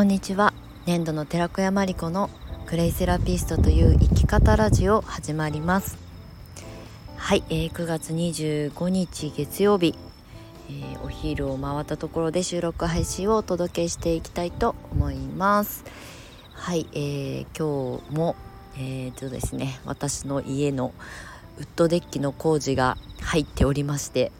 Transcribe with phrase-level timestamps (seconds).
[0.00, 0.54] こんにちは。
[0.86, 2.30] 年度の寺子屋真理子の
[2.64, 5.98] クレイセラピストという生き方ラジオ始まります。
[7.16, 9.94] はい、えー、9月25日月曜日、
[10.70, 15.84] えー、お昼を回ったところで収録配信をお届けしていきたいと思います。
[16.54, 18.36] はい、えー、今日も
[18.78, 20.94] えー、とですね私の家の
[21.58, 24.32] ウッドデッキの工事が入っておりまして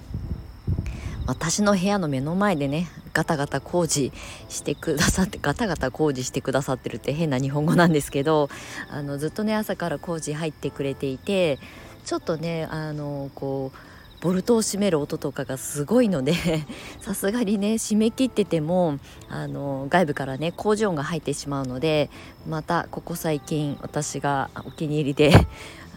[1.26, 4.12] 私の部屋の目の前でねガタガタ工事
[4.48, 8.48] してくださってガタガタ工事してくださってるって変な日本語なんですけど
[8.90, 11.58] あのずっとね朝から工事入ってくれていて
[12.04, 13.78] ちょっとねあのこう
[14.20, 16.34] ボルトを閉める音とかがすごいので
[17.00, 18.98] さすがにね締め切ってても
[19.30, 22.10] あの外部からね工事音が入ってしまうので
[22.46, 25.32] またここ最近私がお気に入りで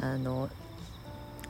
[0.01, 0.49] あの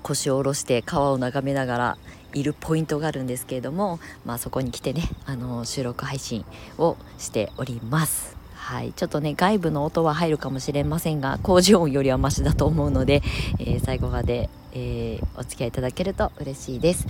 [0.02, 1.98] 腰を下ろして川を眺めながら
[2.34, 6.45] いるポイントがあるんですけれども、まあ、そこに来てねあの収録配信
[6.78, 8.36] をしております。
[8.56, 13.22] はい、ちょっとね外部の音は入るかもしれませんが工事音よりはマシだと思うので、
[13.59, 17.06] えー、最後まで、えー、お付き合いいただけると嬉しいです。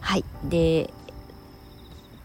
[0.00, 0.90] はいで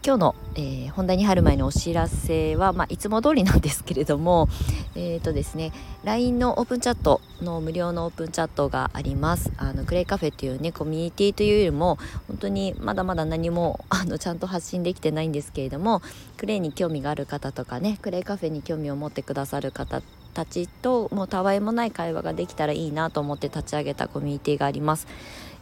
[0.02, 4.48] 今日の、えー、本題に入る前のお知らせは、まあ、いつも通りなんですけれども、
[4.96, 5.72] えーとですね、
[6.04, 16.00] LINE のオープンチャットの無料のオープンチャットがありますあのクレイカフェっていうねコミュニティというよりも本当にまだまだ何も あのちゃんと発信できてないんですけれども
[16.38, 20.00] クレイに興味がある方とかねクレイカフェに興味を持ってくださる方
[20.32, 25.06] たちともうたわいもない会話ができたらいいなと思って立ち上げたコミュニティがあります。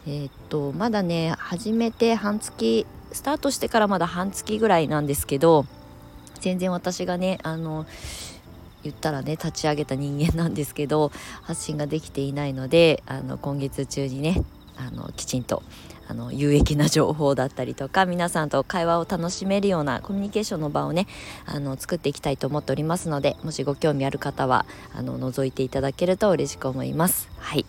[0.07, 5.65] えー、っとまだね始めて半月スタートしてからまだ半月ぐらいなんですけど
[6.41, 7.85] 全然私がねあの
[8.83, 14.43] 言ったらね立ち上げた人間なんですけど発信ができていないのであの今月中にね
[14.77, 15.63] あのきちんと
[16.07, 21.05] あの有益な情報だったりとか皆さんと会話を楽しめるようなコミュニケーションの場をね
[21.45, 27.29] あの作っていきたいと思っておりますのでもしご興味ある方はあの覗いていただけると嬉しく思います。
[27.37, 27.65] はい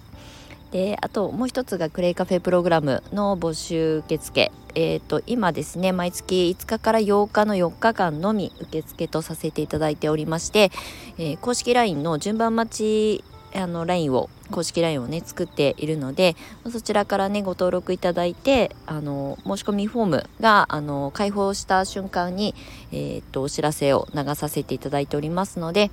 [0.71, 10.71] であともう一つがクレイカフェプログラムの募集受付えーと、今ですね毎月5日から8日の4日間のみ受付とさせていただいておりまして、
[11.19, 16.37] えー、公式 LINE の順番待ちあの LINE を公式 LINE をね作っているので
[16.71, 22.55] そちらからねご登録いただいてあの申し込みフォームがあの開放した瞬間に、
[22.93, 25.91] えーとお知らせを流させていただいておりますので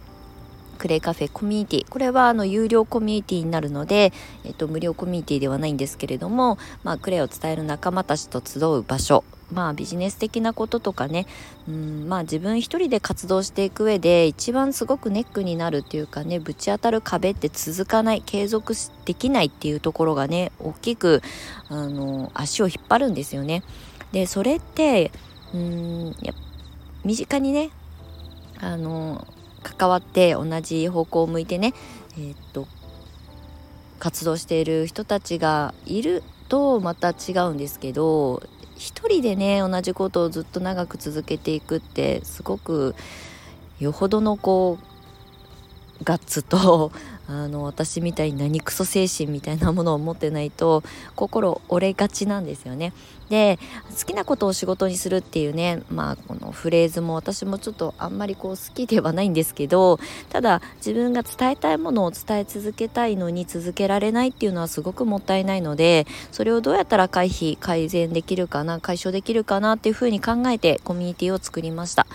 [0.77, 1.89] クレイカフェコミュニティ。
[1.89, 4.13] これはあの有料コミュニティになるので、
[4.45, 9.23] えっと、無料コミュニティではないんですけれども、まあ、クレイを伝える仲間たちと集う場所。
[9.51, 11.25] まあビジネス的なこととかね。
[11.67, 18.73] うんまあ自分一人で活動していく上で一番すごくネックになるっていうかねぶち当たる壁って続かない継続
[19.05, 21.21] できないっていうところがね大きく
[21.69, 23.63] あの足を引っ張るんですよね。
[24.11, 25.11] でそれって
[25.53, 26.33] うんや
[27.03, 27.69] 身近にね
[28.59, 29.27] あの
[29.75, 31.73] 関わって同じ方向を向いてね、
[32.17, 32.67] えー、っと
[34.00, 38.44] 活動している人たちがいるとまた違うんですけど
[38.78, 42.95] 一人でね同じことをずっと長く続けていくってすごく
[43.79, 46.91] よほどのこうガッツと
[47.27, 50.83] あの私みたいに何クソ精神みたいなものを持ってないと
[51.15, 52.93] 心折れがちなんですよね。
[53.29, 53.59] で
[53.99, 59.99] 好きなことを仕事にするっていうねまあこのフレーズも私もちょっとあんまりこう好きではないんですけど
[60.29, 72.07] ただ自分が伝えたいものを伝え続けたいのに続けられないっていうのはすごくもったいないのでそれをどうやったら回避改善できるかな解消できるかなっていうふうに考えてコミュニティを作りました。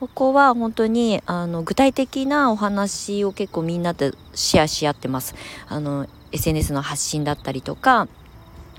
[0.00, 5.34] ここは本当にあの具体的なお話を結構みんなでシェアし合ってます。
[5.68, 8.06] あの SNS の発信だったりとか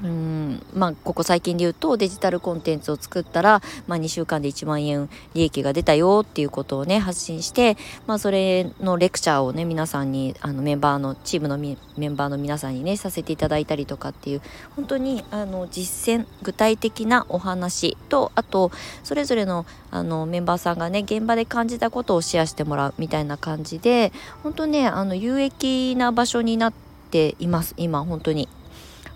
[0.04, 7.76] うんまあここ最近で言うとデジタルコンテンツを作ったら、まあ、2週間で1万円利益が出たよっていうことをね発信して、
[8.08, 11.76] まあ、それのレクチャーをね皆さんにあのメンバーのチームのメ
[12.08, 14.42] ンバーの皆さんにねさせていただいたりとかっていう
[14.76, 18.72] 本当にあの実践具体的なお話とあと
[19.04, 24.14] それぞれのあのメンバーさんがね現場で感じたことをシェアしてもらうみたいな感じで
[24.44, 26.74] 本当ねあの有益な場所になっ
[27.10, 28.48] ています今本当に。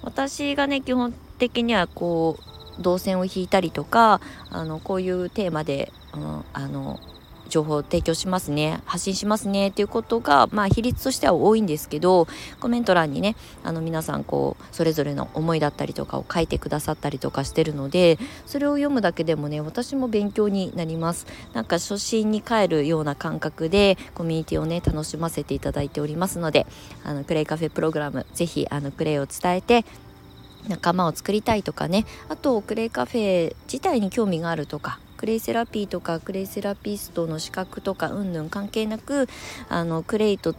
[0.04, 2.38] 私がね基本的にはこ
[2.78, 7.00] う動線を引いたりとかあのこういうテーマで、うん、あの
[7.54, 8.82] 情報を提供しますね。
[8.86, 9.68] 発信しますね。
[9.68, 12.28] っていうことが、まあ、比率としては多いんですけど
[12.60, 18.18] コメント欄にねあの皆さんこうそれぞれの思いだったりとかを書いてくださったりとかしてるので
[18.48, 21.28] それを読むだけでもね私も勉強になります。
[21.54, 26.66] なんか初心に帰るような感覚でコミュニティをね楽しませていただいておりますので
[27.04, 29.86] あのクレイカフェプログラムぜひあのクレイを伝えて
[30.68, 32.06] 仲間を作りたいとかね。
[32.30, 39.30] あとクレイカフェ自体に興味があるとかクレイセラピーとかクレイセラピストの資格とかうんぬん関係なく
[39.70, 40.54] あのクレイと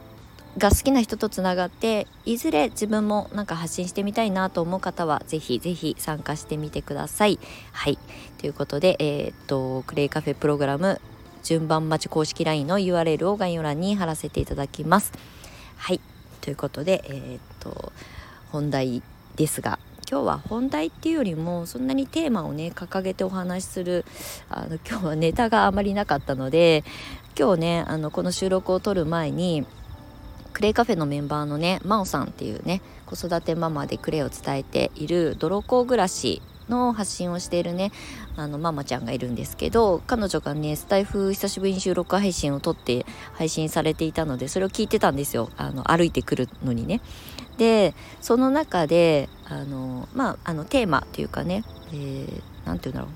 [0.57, 7.39] が好きな人とつながっていずれ自分もなんか発信してみたいなと思う方はぜひぜひ参加してみてください。
[7.73, 7.99] はい
[8.39, 10.99] ということで、えー、っとクレイカフェプログラム
[11.43, 15.13] 順番待ち公式 LINE の URL を概要欄に貼らせていただきます。
[15.77, 16.01] はい
[16.41, 17.93] ということで、えー、っと
[18.51, 19.03] 本題
[19.37, 19.79] ですが
[20.15, 24.05] 今日は本題っていうよりもそんなにテーマをね掲げてお話しする
[24.49, 26.85] あの今日はネタがあまりなかったので
[27.37, 29.67] 今日ねあのこの収録を撮る前に
[30.53, 37.93] クレイカフェのメンバーのね真央さんっていうね子育てママでクレイを伝えている泥子暮らしの発信をしているね
[38.37, 47.01] あのママちゃんがいるんですけど彼女がねスタイフ久しぶりに収録配信を撮って配信されていたのでそれを聞いてたんですよあの歩いてくるのにね。
[47.59, 53.11] でその中であのまああのテーマっていうかね何、えー、て言うんだろう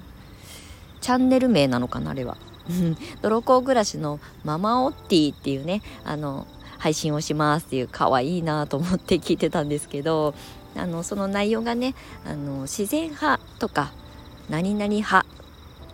[1.00, 2.36] チャンネル名なのかなあれは。
[3.22, 6.46] 泥子暮らしのママオッティっていうねあの
[6.78, 10.34] 配信をしますっていう可愛いなと思って聞いてたんですけど
[10.78, 11.94] あのその内容がね
[12.24, 13.92] あの自然派とか
[14.48, 15.26] 何々派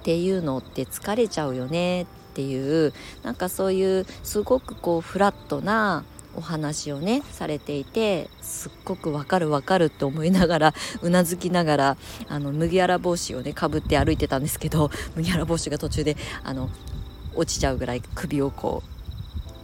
[0.00, 2.92] っていうのって疲れちゃうよねっていう
[3.22, 6.04] なんかそういうすごくこうフラットな
[6.36, 11.96] お話をねされていてすっごくわかるわかるって思いながら うなずきながら
[12.28, 16.70] あの麦わら帽子をねかぶって歩いてたんですけど 麦わら帽子が途中であの
[17.34, 19.03] 落ちちゃうぐらい首をこう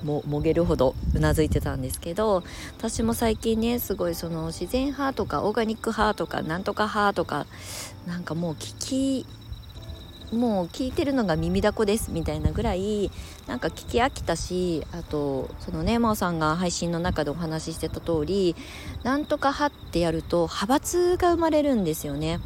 [0.05, 2.43] ももげるほどうなずいてたんですけど
[2.79, 7.47] 私も最近ねすごいその自然派とかオーガニック派とかなんとか派とか
[8.07, 9.27] なんかもう聞き
[10.33, 13.11] もう聞いてるのが耳だこですみたいなぐらい
[13.47, 18.55] なんか聞き飽きたしあとそのね真央さんが配信の中でお話ししてた通り
[19.03, 22.39] なんとか派ってやると派閥が生まれるんですよね。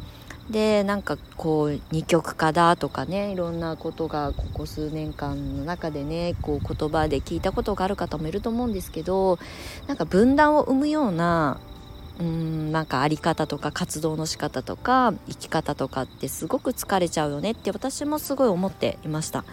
[0.49, 9.39] でなんかこう二極化だとかねいろんなことがここ数年間の中でねこう言葉で聞いたことがある方もいると思うんですけど
[9.87, 11.59] なんか分断を生むような
[12.19, 19.43] うんなんかあり方とか活動の仕方とか生き方とかってすごく疲れちゃうよねって私もすごい思っていました。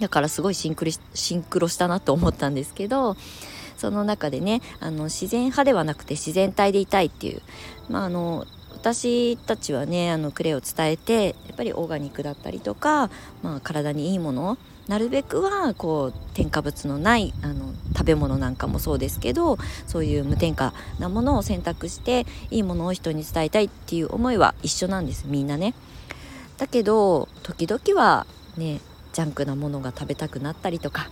[0.00, 3.16] だからすごいシンクロシンクロしたなと思ったんですけど
[3.78, 7.40] その中でねあの自然派ではなくて自然体でいたいっていう、
[7.88, 13.10] まあ、あの私たちはねあのクレイを伝えてやっぱりオーガニックだったりとか、
[13.42, 19.56] まあ、体にいいものなるべくはこう添加物のないあの食べ物なんかもそうですけど
[19.86, 25.74] そういう無添加なものを選択していいものを人に伝えたいっていう思いは一緒なんですみんなね。
[26.58, 28.26] だけど時々は
[28.56, 28.80] ね
[29.12, 31.08] ジャンクなものが食べたくなったりとか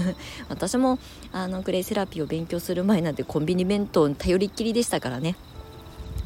[0.48, 0.98] 私も
[1.32, 5.36] あのグレイセラピーを勉強する前なんてコンビニ弁当に頼りっきりでしたからね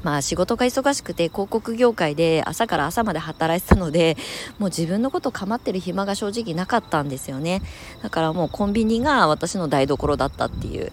[0.03, 4.17] まあ仕事が忙しくて広告業界で朝から朝まで働いてたので
[4.59, 7.63] もう自分のこと構ってる暇が正直なかったんですよね。
[8.03, 10.93] だからもうコンビニが私の台所だったっていう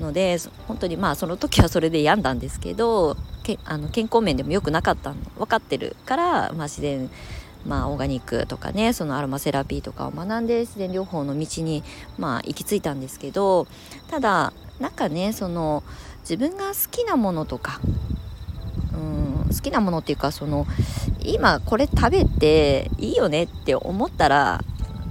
[0.00, 5.16] ので本当にまあその時はそれで病んだんですけどけあの健康面でも良くなかったの。
[5.38, 7.10] 分かってるから、まあ、自然
[7.66, 11.82] まあ、オーガニックとかねそのアロマセラピーとかを学んで自然療法の道に、
[12.16, 13.66] まあ、行き着いたんですけど
[14.08, 15.82] ただなんかねその
[16.20, 17.80] 自分が好きなものとか
[19.56, 20.66] 好きなものっていうかその
[21.20, 24.62] 今これ食べていいよねって思ったら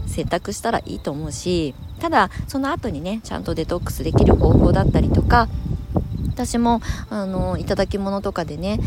[0.07, 5.47] 選択したらいいと思うしただその後にねちゃんとデトックスできる方法だったりとか
[6.29, 8.79] 私もあのいただき物とかでね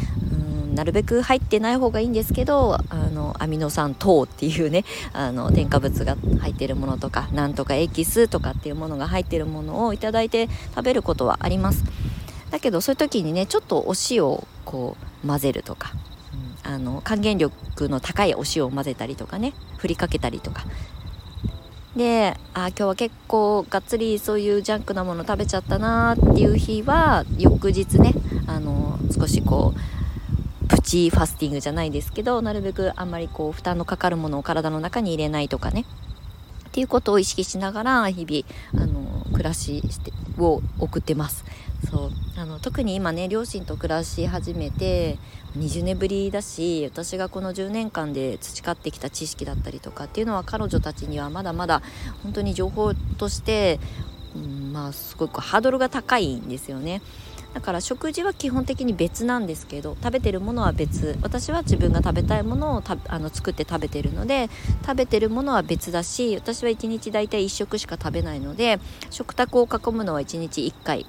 [0.78, 11.84] なるべく入ってない方がいいんですけどあのアミノ酸等っていうねあの添加物が入ってるものとかなんとかエキスとかっていうものが入ってるものをいただいて食べることはあります。
[12.52, 15.92] だけどそういう時にねちょっとお塩をこう混ぜるとか、
[16.64, 20.64] うん、あの還元力の高いお塩を混ぜたりとかね振りかけたりとか。
[21.96, 28.14] であ今日は結構がっつりそういうジャンクなもの食べちゃったなっていう日は翌日ね
[28.46, 35.84] あの少しこうプチファスティングじゃないですけどなるべくあんまりこう負担のかかるものを体の中に入れないとかね。
[36.68, 41.44] っていうことを意識しながら日々あの暮らししてを送ってます。
[41.90, 45.18] そうあの特に今ね両親と暮らし始めて
[45.56, 51.82] 20年ぶりだし私がこの10年間で培ってきた知識だったりとかっていうのは彼女たちにはまだまだ
[52.22, 53.80] 本当に情報として、
[54.36, 57.02] うん、まあすごくハードルが高いんですよね。
[57.54, 64.50] だから食事は基本的に別なんですけど食べてるものは別私は自分が食べたいものをあの作って食べてるので
[64.82, 68.78] 食べてるものは別だし私は1日大体1食しか食べないので
[69.10, 71.06] 食卓を囲むのは1日1回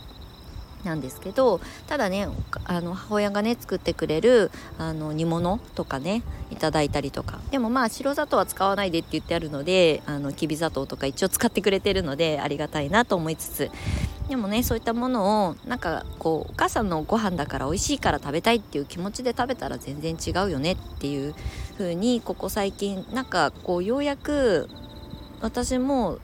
[0.83, 2.27] なんですけどただね
[2.65, 13.71] あの母親がね作ってくれるあの煮物とかねいただいたりとかでもまあ白砂糖は使わないでって言ってあるのであのきび砂糖とか一応使ってくれてるのでありがたいなと思いつつ
[14.29, 21.33] でもねそういったものをなんかこうお母さんのご飯だから美味しいから食べたいっていう気持ちで食べたら全然違うよねっていう
[21.77, 24.69] 風にここ最近なんかこうようやく
[25.41, 26.19] 私も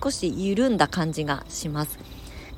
[0.00, 1.98] 少し緩んだ感じがします。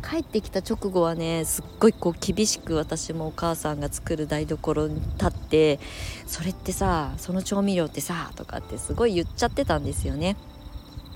[0.00, 5.80] 帰ってきた直後はねすっごいこう厳しく私もお母さんが作る台所に立って
[6.26, 10.36] それってさその調味料ってさとかってすごい言っちゃってたんですよね。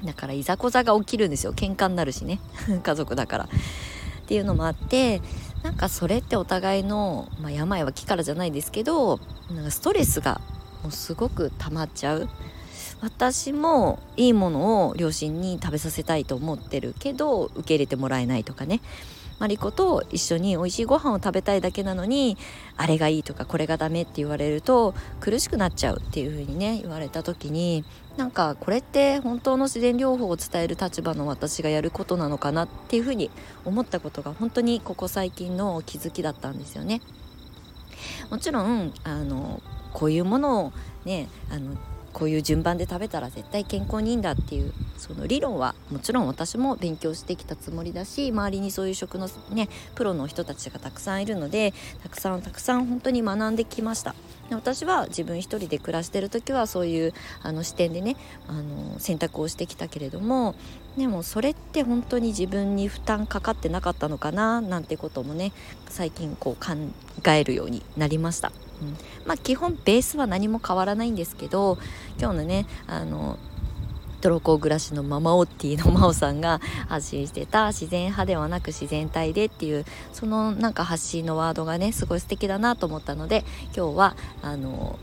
[0.04, 1.52] だからいざこざが起きるんですよ。
[1.54, 2.40] 喧嘩になるしね。
[2.82, 3.44] 家族だから。
[3.44, 5.20] っていうのもあって
[5.62, 10.40] なんかそれってお互いの、まあ、病は気からじゃないですけどなんかストレスが
[10.82, 12.28] もうすごく溜まっちゃう。
[13.04, 18.80] 私もいいものを両親に食べさせたいと思ってるけど受け入れてもらえないとかね
[19.38, 22.38] マリコと一緒に美味しいご飯を食べたいだけなのに
[22.78, 27.84] あれがいいとかこれがダメって言われると苦しくなっちゃうっていう風にね言われた時に
[28.16, 33.30] なんかこれって本当の自然療法を伝える立場の私がやることなのかなっていう風に
[33.66, 37.02] 思ったことが本当にここ最近の気づきだったんですよね。
[38.30, 40.72] もちろんあのこういうものを
[41.04, 41.76] ねあの
[42.14, 54.14] こういう順番で食べたら絶対健康にいいんだっていうその理論はもちろん私も勉強してきたつもりだし周りにそういう食のねプロの人たちがたくさんいるのでたくさんたくさん本当に学んできました。
[54.54, 58.16] 私は自分一人で暮らしてる時はそういうあの視点でね
[58.48, 60.54] あの選択をしてきたけれども
[60.96, 65.52] でもそれって本当に自分に負担かかってなかったのかななんてこともね
[65.88, 66.72] 最近こう考
[67.30, 68.52] えるようになりました。
[68.82, 68.96] うん、
[69.26, 71.78] まあ基本ベースは何も変わらないんですけど
[72.18, 73.38] 今日のねあの
[74.24, 83.44] トロコ暮らしのママオッティの真央さんが発信してた自然派ではなく自然体でっていうそのなんか発信のワードがねすごい素敵だなと思ったので
[83.76, 84.98] 今日はあの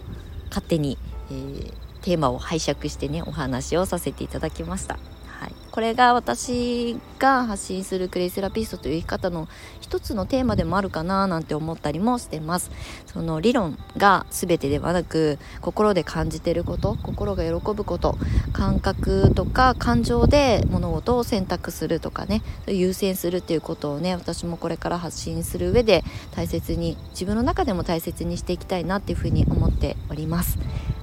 [0.50, 0.98] 勝手に、
[1.30, 4.98] えー、テーマを拝借してねお話をさせていただきました。
[5.42, 9.48] はい、これが私が発信するクレイセラピストという生き方の
[9.80, 12.70] 一つのテーマでもあるかななんて思ったりもしてます。
[13.08, 18.20] その理論が全てではなく心で感じてること心が喜ぶこと
[18.54, 26.04] 感覚とか感情で物事を選択するとかね優先するっていうことをね私もこれから発信する上で
[26.36, 30.60] 大切に自分の中でも大切にしていきたいなっていうふうに思っております。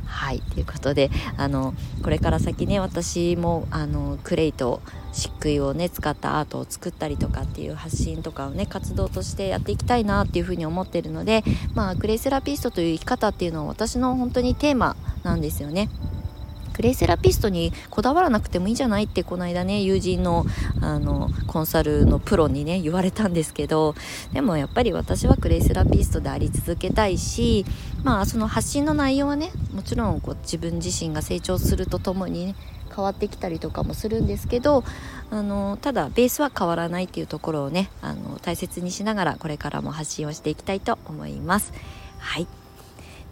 [0.09, 4.81] はいということであのこれから先ね私もあのクレイと
[5.13, 15.89] 漆喰をね使ったアートを作ったりとかっていう発信とかをね活動としてやっていきたいなっていうふうに思ってるのでまあクレイセラピストという生き方っていうのは私の本当にテーマなんですよね。
[16.79, 20.47] クレイセラピストにこだわらなくてもいいじゃないってこの間ね友人の
[20.81, 23.97] あのコンサルのプロにね言われたんですけど
[24.33, 27.67] でもやっぱり私はクレイセラピストであり続けたいし
[28.05, 32.55] まあその発信の内容はねもちろんこう自分自身が成長するとともにね
[32.95, 34.85] 変わってきたりとかもするんですけど
[35.33, 41.73] あのただベースは変わらないっていうところをねあの大切にしながらこれからも発信をしていきたいと思います。
[42.19, 42.47] はい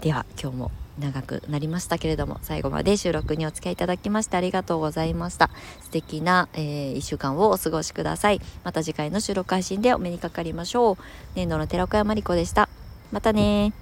[0.00, 5.50] では今日も長くなりましたけれども最後まで収録にお付き合いいただきましてありがとうございました。
[5.82, 8.40] 素敵な、えー、1週間をお過ごしください。
[8.64, 10.96] また次回の収録配信でお目にかかりましょう。
[11.34, 12.68] 年度の寺岡山理子でした。
[13.12, 13.72] またね